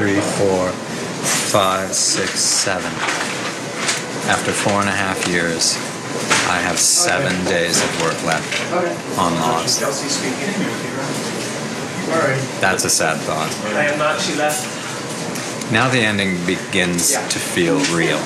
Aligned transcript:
three, 0.00 0.20
four, 0.40 0.72
five, 1.52 1.92
six, 1.92 2.40
seven. 2.40 2.90
After 4.32 4.50
four 4.50 4.80
and 4.80 4.88
a 4.88 4.96
half 4.96 5.28
years, 5.28 5.76
I 6.48 6.56
have 6.56 6.78
seven 6.78 7.34
okay. 7.42 7.50
days 7.50 7.84
of 7.84 7.90
work 8.00 8.16
left 8.24 8.48
okay. 8.72 8.96
on 9.20 9.34
Lost. 9.34 9.78
Kelsey 9.78 10.08
speaking. 10.08 10.56
That's 12.62 12.86
a 12.86 12.88
sad 12.88 13.18
thought. 13.26 13.52
I 13.76 13.92
am 13.92 13.98
not. 13.98 14.18
She 14.22 14.34
left. 14.36 14.64
Now 15.70 15.90
the 15.90 16.00
ending 16.00 16.38
begins 16.46 17.12
yeah. 17.12 17.28
to 17.28 17.38
feel 17.38 17.76
real. 17.94 18.18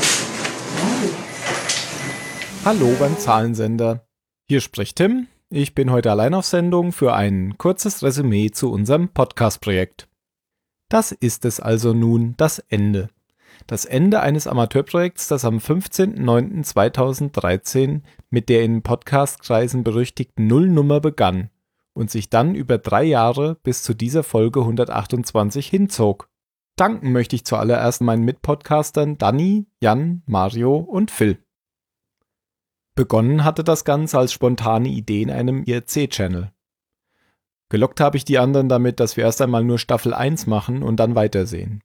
Hallo 2.65 2.95
beim 3.01 3.19
Zahlensender. 3.19 4.07
Hier 4.47 4.61
spricht 4.61 4.95
Tim. 4.95 5.27
Ich 5.51 5.75
bin 5.75 5.91
heute 5.91 6.13
allein 6.13 6.35
auf 6.35 6.47
Sendung 6.47 6.93
für 6.93 7.15
ein 7.15 7.59
kurzes 7.59 8.05
Resümee 8.05 8.53
zu 8.53 8.71
unserem 8.71 9.09
Podcast-Projekt. 9.09 10.07
Das 10.89 11.13
ist 11.13 11.45
es 11.45 11.61
also 11.61 11.93
nun, 11.93 12.35
das 12.37 12.59
Ende. 12.59 13.11
Das 13.67 13.85
Ende 13.85 14.21
eines 14.21 14.47
Amateurprojekts, 14.47 15.29
das 15.29 15.45
am 15.45 15.59
15.09.2013 15.59 18.01
mit 18.31 18.49
der 18.49 18.65
in 18.65 18.83
Podcastkreisen 18.83 19.85
berüchtigten 19.85 20.47
Nullnummer 20.47 21.01
begann 21.01 21.51
und 21.95 22.11
sich 22.11 22.29
dann 22.29 22.55
über 22.55 22.79
drei 22.79 23.05
Jahre 23.05 23.57
bis 23.63 23.83
zu 23.83 23.95
dieser 23.95 24.23
Folge 24.23 24.61
128 24.61 25.69
hinzog. 25.69 26.29
Danken 26.77 27.13
möchte 27.13 27.37
ich 27.37 27.45
zuallererst 27.45 28.01
meinen 28.01 28.25
Mitpodcastern 28.25 29.17
Danny, 29.17 29.67
Jan, 29.81 30.23
Mario 30.27 30.77
und 30.77 31.11
Phil. 31.11 31.39
Begonnen 32.97 33.45
hatte 33.45 33.65
das 33.65 33.85
Ganze 33.85 34.19
als 34.19 34.33
spontane 34.33 34.89
Idee 34.89 35.23
in 35.23 35.31
einem 35.31 35.65
IRC-Channel. 35.65 36.53
Gelockt 37.75 37.99
habe 37.99 38.17
ich 38.17 38.25
die 38.25 38.39
anderen 38.39 38.69
damit, 38.69 39.01
dass 39.01 39.17
wir 39.17 39.25
erst 39.25 39.43
einmal 39.43 39.65
nur 39.65 39.81
Staffel 39.81 40.15
1 40.15 40.47
machen 40.47 40.85
und 40.85 41.01
dann 41.01 41.17
weitersehen. 41.17 41.83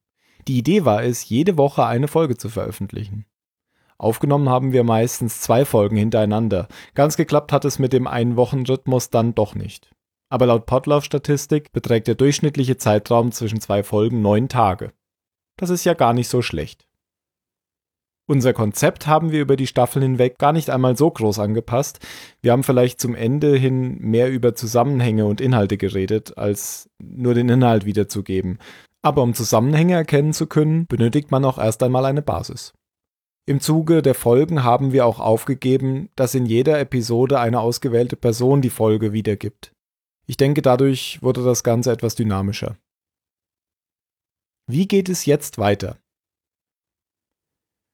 Die 0.48 0.60
Idee 0.60 0.86
war 0.86 1.02
es, 1.02 1.28
jede 1.28 1.58
Woche 1.58 1.84
eine 1.84 2.08
Folge 2.08 2.38
zu 2.38 2.48
veröffentlichen. 2.48 3.26
Aufgenommen 3.98 4.50
haben 4.50 4.72
wir 4.72 4.84
meistens 4.84 5.42
zwei 5.42 5.66
Folgen 5.66 5.98
hintereinander. 5.98 6.68
Ganz 6.94 7.18
geklappt 7.18 7.52
hat 7.52 7.66
es 7.66 7.80
mit 7.80 7.92
dem 7.92 8.06
Ein-Wochen-Rhythmus 8.06 9.10
dann 9.10 9.34
doch 9.34 9.56
nicht. 9.56 9.90
Aber 10.30 10.46
laut 10.46 10.68
Podlove-Statistik 10.68 11.72
beträgt 11.72 12.06
der 12.06 12.14
durchschnittliche 12.14 12.78
Zeitraum 12.78 13.32
zwischen 13.32 13.60
zwei 13.60 13.82
Folgen 13.82 14.22
neun 14.22 14.48
Tage. 14.48 14.94
Das 15.58 15.72
ist 15.72 15.86
ja 15.86 15.96
gar 15.96 16.14
nicht 16.14 16.28
so 16.28 16.44
schlecht. 16.44 16.86
Unser 18.30 18.54
Konzept 18.54 19.08
haben 19.08 19.32
wir 19.32 19.42
über 19.42 19.56
die 19.56 19.66
Staffeln 19.66 20.04
hinweg 20.04 20.38
gar 20.38 20.54
nicht 20.54 20.70
einmal 20.70 20.96
so 20.96 21.10
groß 21.10 21.40
angepasst. 21.40 21.98
Wir 22.44 22.52
haben 22.52 22.62
vielleicht 22.62 23.02
zum 23.02 23.16
Ende 23.16 23.56
hin 23.56 23.98
mehr 24.02 24.30
über 24.30 24.54
Zusammenhänge 24.54 25.26
und 25.26 25.42
Inhalte 25.42 25.78
geredet, 25.78 26.38
als 26.38 26.92
nur 27.02 27.34
den 27.34 27.50
Inhalt 27.50 27.86
wiederzugeben. 27.86 28.60
Aber 29.02 29.24
um 29.24 29.34
Zusammenhänge 29.34 29.96
erkennen 29.96 30.34
zu 30.34 30.46
können, 30.46 30.86
benötigt 30.86 31.32
man 31.32 31.44
auch 31.44 31.58
erst 31.58 31.82
einmal 31.82 32.06
eine 32.06 32.22
Basis. 32.22 32.74
Im 33.48 33.62
Zuge 33.62 34.04
der 34.04 34.14
Folgen 34.14 34.64
haben 34.64 34.92
wir 34.92 35.08
auch 35.08 35.20
aufgegeben, 35.20 36.10
dass 36.16 36.36
in 36.36 36.46
jeder 36.46 36.80
Episode 36.80 37.40
eine 37.40 37.60
ausgewählte 37.60 38.16
Person 38.16 38.62
die 38.62 38.70
Folge 38.70 39.12
wiedergibt. 39.12 39.72
Ich 40.28 40.38
denke, 40.38 40.62
dadurch 40.62 41.18
wurde 41.24 41.44
das 41.44 41.64
Ganze 41.64 41.92
etwas 41.92 42.14
dynamischer. 42.14 42.78
Wie 44.68 44.88
geht 44.88 45.10
es 45.10 45.26
jetzt 45.26 45.58
weiter? 45.58 45.98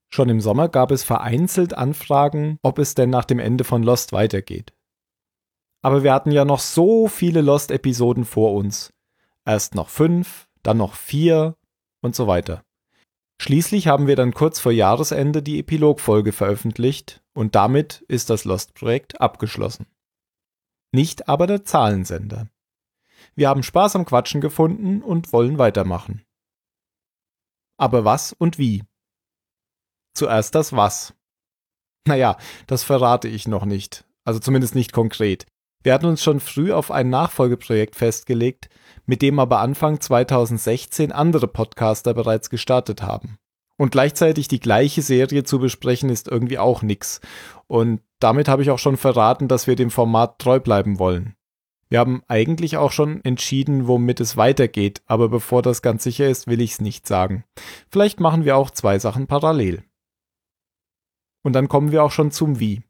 Schon 0.10 0.30
im 0.30 0.40
Sommer 0.42 0.70
gab 0.70 0.92
es 0.92 1.04
vereinzelt 1.04 1.74
Anfragen, 1.74 2.58
ob 2.62 2.80
es 2.80 2.96
denn 2.96 3.10
nach 3.10 3.26
dem 3.26 3.40
Ende 3.40 3.64
von 3.64 3.84
Lost 3.84 4.14
weitergeht. 4.14 4.74
Aber 5.82 6.04
wir 6.04 6.14
hatten 6.14 6.32
ja 6.32 6.46
noch 6.46 6.60
so 6.60 7.08
viele 7.08 7.42
Lost-Episoden 7.42 8.26
vor 8.26 8.54
uns. 8.54 8.94
Erst 9.46 9.76
noch 9.76 9.90
fünf, 9.90 10.48
dann 10.64 10.78
noch 10.78 10.96
vier 10.96 11.56
und 12.02 12.16
so 12.16 12.28
weiter. 12.28 12.64
Schließlich 13.40 13.88
haben 13.88 14.08
wir 14.08 14.16
dann 14.16 14.34
kurz 14.34 14.60
vor 14.60 14.72
Jahresende 14.72 15.44
die 15.44 15.60
Epilogfolge 15.60 16.32
veröffentlicht 16.32 17.22
und 17.34 17.56
damit 17.56 18.04
ist 18.08 18.30
das 18.30 18.46
Lost-Projekt 18.46 19.20
abgeschlossen. 19.22 19.88
Nicht 20.92 21.28
aber 21.28 21.46
der 21.46 21.66
Zahlensender. 21.66 22.48
Wir 23.36 23.50
haben 23.50 23.64
Spaß 23.64 23.98
am 23.98 24.06
Quatschen 24.06 24.40
gefunden 24.40 25.02
und 25.02 25.34
wollen 25.34 25.58
weitermachen. 25.58 26.24
Aber 27.78 28.06
was 28.06 28.32
und 28.34 28.58
wie? 28.58 28.84
Zuerst 30.16 30.56
das 30.56 30.74
Was. 30.74 31.14
Naja, 32.08 32.38
das 32.68 32.84
verrate 32.84 33.28
ich 33.28 33.48
noch 33.48 33.66
nicht, 33.66 34.06
also 34.24 34.40
zumindest 34.40 34.74
nicht 34.74 34.94
konkret. 34.94 35.46
Wir 35.84 35.94
hatten 35.94 36.08
uns 36.08 36.24
schon 36.24 36.40
früh 36.40 36.72
auf 36.72 36.90
ein 36.90 37.10
Nachfolgeprojekt 37.10 37.96
festgelegt, 37.96 38.70
mit 39.06 39.22
dem 39.22 39.38
aber 39.38 39.60
Anfang 39.60 40.00
2016 40.00 41.12
andere 41.12 41.48
Podcaster 41.48 42.14
bereits 42.14 42.50
gestartet 42.50 43.04
haben. 43.04 43.38
Und 43.78 43.92
gleichzeitig 43.92 44.48
die 44.48 44.60
gleiche 44.60 45.02
Serie 45.02 45.44
zu 45.44 45.60
besprechen 45.60 46.10
ist 46.10 46.28
irgendwie 46.28 46.58
auch 46.58 46.82
nix. 46.82 47.20
Und 47.68 48.02
damit 48.20 48.48
habe 48.48 48.62
ich 48.64 48.72
auch 48.72 48.80
schon 48.80 48.98
verraten, 48.98 49.48
dass 49.48 49.68
wir 49.68 49.76
dem 49.76 49.92
Format 49.92 50.40
treu 50.40 50.60
bleiben 50.60 50.98
wollen. 50.98 51.36
Wir 51.90 52.00
haben 52.00 52.24
eigentlich 52.28 52.78
auch 52.78 52.92
schon 52.92 53.24
entschieden, 53.24 53.88
womit 53.88 54.20
es 54.20 54.38
weitergeht, 54.38 55.04
aber 55.06 55.30
bevor 55.30 55.62
das 55.62 55.82
ganz 55.82 56.04
sicher 56.04 56.28
ist, 56.28 56.48
will 56.48 56.62
ich 56.62 56.72
es 56.72 56.82
nicht 56.82 57.06
sagen. 57.06 57.44
Vielleicht 57.92 58.20
machen 58.20 58.44
wir 58.44 58.58
auch 58.58 58.72
zwei 58.72 58.98
Sachen 58.98 59.28
parallel. 59.28 59.84
Und 61.46 61.54
dann 61.54 61.68
kommen 61.68 61.92
wir 61.92 62.04
auch 62.04 62.12
schon 62.12 62.32
zum 62.32 62.60
Wie. 62.60 62.82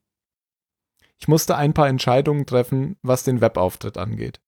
Ich 1.18 1.28
musste 1.28 1.58
ein 1.58 1.74
paar 1.74 1.90
Entscheidungen 1.90 2.46
treffen, 2.46 2.96
was 3.02 3.26
den 3.26 3.42
Webauftritt 3.42 3.98
angeht. 3.98 4.40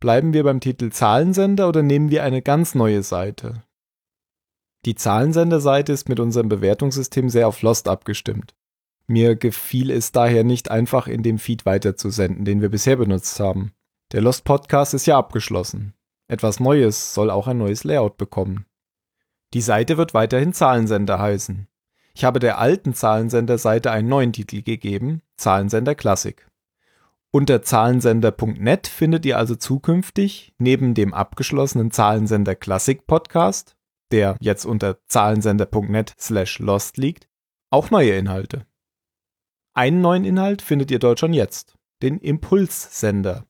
Bleiben 0.00 0.32
wir 0.32 0.42
beim 0.42 0.58
Titel 0.58 0.90
Zahlensender 0.90 1.68
oder 1.68 1.84
nehmen 1.84 2.10
wir 2.10 2.24
eine 2.24 2.42
ganz 2.42 2.74
neue 2.74 3.04
Seite? 3.04 3.62
Die 4.86 4.96
Zahlensender-Seite 4.96 5.92
ist 5.92 6.08
mit 6.08 6.18
unserem 6.18 6.48
Bewertungssystem 6.48 7.28
sehr 7.28 7.46
auf 7.46 7.62
Lost 7.62 7.86
abgestimmt. 7.86 8.56
Mir 9.06 9.36
gefiel 9.36 9.92
es 9.92 10.10
daher 10.10 10.42
nicht 10.42 10.72
einfach 10.72 11.06
in 11.06 11.22
dem 11.22 11.38
Feed 11.38 11.64
weiterzusenden, 11.64 12.44
den 12.44 12.60
wir 12.60 12.70
bisher 12.70 12.96
benutzt 12.96 13.38
haben. 13.38 13.72
Der 14.10 14.20
Lost 14.20 14.42
Podcast 14.42 14.94
ist 14.94 15.06
ja 15.06 15.16
abgeschlossen. 15.16 15.94
Etwas 16.26 16.58
Neues 16.58 17.14
soll 17.14 17.30
auch 17.30 17.46
ein 17.46 17.58
neues 17.58 17.84
Layout 17.84 18.16
bekommen. 18.16 18.66
Die 19.52 19.60
Seite 19.60 19.96
wird 19.96 20.12
weiterhin 20.12 20.52
Zahlensender 20.52 21.20
heißen. 21.20 21.68
Ich 22.16 22.24
habe 22.24 22.38
der 22.38 22.58
alten 22.58 22.94
Zahlensender-Seite 22.94 23.90
einen 23.90 24.08
neuen 24.08 24.32
Titel 24.32 24.62
gegeben, 24.62 25.22
Zahlensender 25.36 25.94
Classic. 25.94 26.46
Unter 27.32 27.62
zahlensender.net 27.62 28.86
findet 28.86 29.26
ihr 29.26 29.36
also 29.36 29.56
zukünftig 29.56 30.54
neben 30.58 30.94
dem 30.94 31.12
abgeschlossenen 31.12 31.90
Zahlensender 31.90 32.54
Classic 32.54 33.04
Podcast, 33.04 33.76
der 34.12 34.36
jetzt 34.38 34.64
unter 34.64 34.98
zahlensender.net 35.08 36.14
slash 36.16 36.60
lost 36.60 36.96
liegt, 36.96 37.28
auch 37.70 37.90
neue 37.90 38.12
Inhalte. 38.12 38.64
Einen 39.74 40.00
neuen 40.00 40.24
Inhalt 40.24 40.62
findet 40.62 40.92
ihr 40.92 41.00
dort 41.00 41.18
schon 41.18 41.32
jetzt, 41.32 41.74
den 42.00 42.18
Impulssender. 42.18 43.44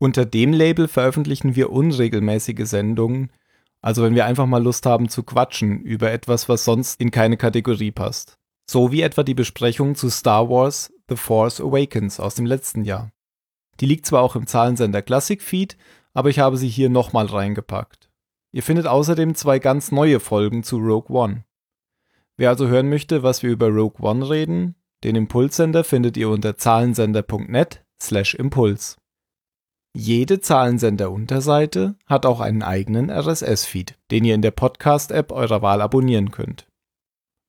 Unter 0.00 0.26
dem 0.26 0.52
Label 0.52 0.88
veröffentlichen 0.88 1.54
wir 1.54 1.70
unregelmäßige 1.70 2.66
Sendungen, 2.66 3.30
also 3.82 4.02
wenn 4.02 4.14
wir 4.14 4.24
einfach 4.24 4.46
mal 4.46 4.62
Lust 4.62 4.86
haben 4.86 5.08
zu 5.08 5.24
quatschen 5.24 5.82
über 5.82 6.10
etwas, 6.10 6.48
was 6.48 6.64
sonst 6.64 7.00
in 7.00 7.10
keine 7.10 7.36
Kategorie 7.36 7.90
passt. 7.90 8.38
So 8.70 8.92
wie 8.92 9.02
etwa 9.02 9.24
die 9.24 9.34
Besprechung 9.34 9.96
zu 9.96 10.08
Star 10.08 10.48
Wars 10.48 10.92
The 11.08 11.16
Force 11.16 11.60
Awakens 11.60 12.20
aus 12.20 12.36
dem 12.36 12.46
letzten 12.46 12.84
Jahr. 12.84 13.10
Die 13.80 13.86
liegt 13.86 14.06
zwar 14.06 14.22
auch 14.22 14.36
im 14.36 14.46
Zahlensender 14.46 15.02
Classic 15.02 15.42
Feed, 15.42 15.76
aber 16.14 16.30
ich 16.30 16.38
habe 16.38 16.56
sie 16.56 16.68
hier 16.68 16.88
nochmal 16.88 17.26
reingepackt. 17.26 18.08
Ihr 18.52 18.62
findet 18.62 18.86
außerdem 18.86 19.34
zwei 19.34 19.58
ganz 19.58 19.90
neue 19.90 20.20
Folgen 20.20 20.62
zu 20.62 20.76
Rogue 20.78 21.14
One. 21.14 21.44
Wer 22.36 22.50
also 22.50 22.68
hören 22.68 22.88
möchte, 22.88 23.22
was 23.22 23.42
wir 23.42 23.50
über 23.50 23.68
Rogue 23.68 24.06
One 24.06 24.28
reden, 24.28 24.76
den 25.04 25.16
Impulssender 25.16 25.82
findet 25.82 26.16
ihr 26.16 26.28
unter 26.28 26.56
zahlensender.net 26.56 27.84
slash 28.00 28.34
Impuls. 28.34 28.96
Jede 29.94 30.40
Zahlensender-Unterseite 30.40 31.96
hat 32.06 32.24
auch 32.24 32.40
einen 32.40 32.62
eigenen 32.62 33.10
RSS-Feed, 33.10 33.98
den 34.10 34.24
ihr 34.24 34.34
in 34.34 34.40
der 34.40 34.50
Podcast-App 34.50 35.30
eurer 35.30 35.60
Wahl 35.60 35.82
abonnieren 35.82 36.30
könnt. 36.30 36.66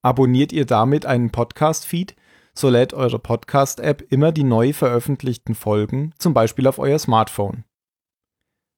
Abonniert 0.02 0.52
ihr 0.52 0.66
damit 0.66 1.06
einen 1.06 1.32
Podcast-Feed, 1.32 2.18
so 2.54 2.70
lädt 2.70 2.94
eure 2.94 3.18
Podcast-App 3.18 4.12
immer 4.12 4.34
die 4.34 4.44
neu 4.44 4.74
veröffentlichten 4.74 5.56
Folgen, 5.56 6.14
zum 6.20 6.34
Beispiel 6.34 6.68
auf 6.68 6.80
euer 6.80 7.00
Smartphone. 7.00 7.64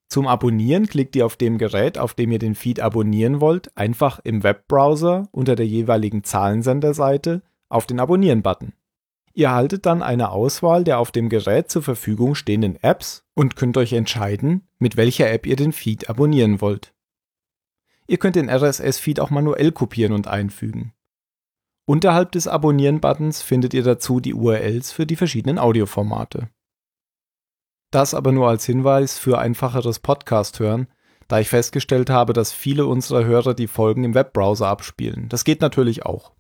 Zum 0.10 0.28
Abonnieren 0.28 0.86
klickt 0.86 1.16
ihr 1.16 1.26
auf 1.26 1.36
dem 1.36 1.58
Gerät, 1.58 1.98
auf 1.98 2.14
dem 2.14 2.32
ihr 2.32 2.40
den 2.40 2.54
Feed 2.54 2.80
abonnieren 2.80 3.42
wollt, 3.42 3.76
einfach 3.76 4.20
im 4.24 4.44
Webbrowser 4.44 5.28
unter 5.32 5.56
der 5.56 5.66
jeweiligen 5.66 6.24
Zahlensenderseite 6.24 7.42
auf 7.70 7.88
den 7.88 8.00
Abonnieren-Button. 8.00 8.74
Ihr 9.38 9.48
erhaltet 9.48 9.86
dann 9.86 10.02
eine 10.02 10.32
Auswahl 10.32 10.86
der 10.86 10.98
auf 10.98 11.12
dem 11.12 11.28
Gerät 11.28 11.70
zur 11.70 11.84
Verfügung 11.84 12.36
stehenden 12.36 12.82
Apps 12.82 13.26
und 13.34 13.58
könnt 13.58 13.76
euch 13.76 13.92
entscheiden, 13.92 14.66
mit 14.80 14.96
welcher 14.96 15.30
App 15.30 15.46
ihr 15.46 15.58
den 15.58 15.74
Feed 15.74 16.10
abonnieren 16.10 16.62
wollt. 16.62 16.94
Ihr 18.08 18.18
könnt 18.18 18.38
den 18.38 18.50
RSS-Feed 18.50 19.20
auch 19.20 19.32
manuell 19.32 19.74
kopieren 19.74 20.14
und 20.14 20.28
einfügen. 20.28 20.94
Unterhalb 21.86 22.32
des 22.32 22.48
Abonnieren-Buttons 22.48 23.42
findet 23.42 23.74
ihr 23.74 23.84
dazu 23.84 24.22
die 24.22 24.34
URLs 24.34 24.94
für 24.94 25.06
die 25.06 25.18
verschiedenen 25.18 25.60
Audioformate. 25.60 26.50
Das 27.92 28.14
aber 28.14 28.32
nur 28.32 28.48
als 28.48 28.66
Hinweis 28.66 29.18
für 29.18 29.38
einfacheres 29.38 30.00
Podcast 30.00 30.60
hören, 30.60 30.88
da 31.28 31.40
ich 31.40 31.50
festgestellt 31.50 32.10
habe, 32.10 32.32
dass 32.32 32.54
viele 32.54 32.86
unserer 32.86 33.26
Hörer 33.26 33.54
die 33.54 33.68
Folgen 33.68 34.06
im 34.06 34.14
Webbrowser 34.14 34.68
abspielen. 34.68 35.28
Das 35.28 35.44
geht 35.44 35.60
natürlich 35.60 36.06
auch. 36.06 36.32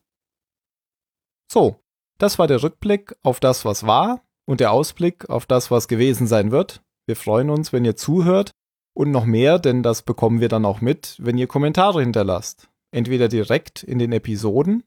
So, 1.51 1.79
das 2.17 2.39
war 2.39 2.47
der 2.47 2.63
Rückblick 2.63 3.15
auf 3.23 3.39
das, 3.39 3.65
was 3.65 3.85
war 3.85 4.21
und 4.45 4.59
der 4.59 4.71
Ausblick 4.71 5.29
auf 5.29 5.45
das, 5.45 5.71
was 5.71 5.87
gewesen 5.87 6.27
sein 6.27 6.51
wird. 6.51 6.81
Wir 7.05 7.15
freuen 7.15 7.49
uns, 7.49 7.73
wenn 7.73 7.85
ihr 7.85 7.95
zuhört 7.95 8.51
und 8.93 9.11
noch 9.11 9.25
mehr, 9.25 9.59
denn 9.59 9.83
das 9.83 10.01
bekommen 10.01 10.39
wir 10.39 10.49
dann 10.49 10.65
auch 10.65 10.81
mit, 10.81 11.17
wenn 11.19 11.37
ihr 11.37 11.47
Kommentare 11.47 12.01
hinterlasst. 12.01 12.69
Entweder 12.91 13.27
direkt 13.27 13.83
in 13.83 13.99
den 13.99 14.11
Episoden 14.13 14.83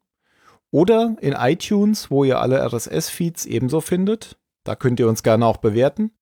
oder 0.70 1.16
in 1.20 1.34
iTunes, 1.34 2.10
wo 2.10 2.24
ihr 2.24 2.40
alle 2.40 2.60
RSS-Feeds 2.64 3.46
ebenso 3.46 3.80
findet. 3.80 4.38
Da 4.64 4.74
könnt 4.74 5.00
ihr 5.00 5.08
uns 5.08 5.22
gerne 5.22 5.46
auch 5.46 5.58
bewerten. 5.58 6.12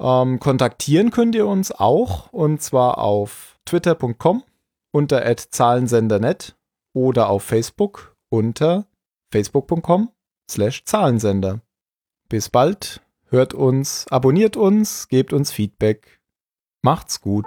Ähm, 0.00 0.38
kontaktieren 0.38 1.10
könnt 1.10 1.34
ihr 1.34 1.46
uns 1.46 1.72
auch 1.72 2.32
und 2.32 2.62
zwar 2.62 2.98
auf 2.98 3.58
twitter.com 3.64 4.44
unter 4.92 5.36
@zahlensendernet 5.36 6.56
oder 6.94 7.28
auf 7.28 7.42
Facebook 7.42 8.16
unter 8.28 8.86
facebook.com 9.30 10.10
slash 10.50 10.84
Zahlensender. 10.84 11.60
Bis 12.28 12.48
bald, 12.48 13.00
hört 13.28 13.54
uns, 13.54 14.06
abonniert 14.10 14.56
uns, 14.56 15.08
gebt 15.08 15.32
uns 15.32 15.50
Feedback. 15.50 16.20
Macht's 16.82 17.20
gut. 17.20 17.46